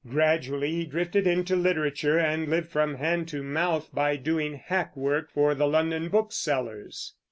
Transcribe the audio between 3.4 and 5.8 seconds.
mouth by doing hack work for the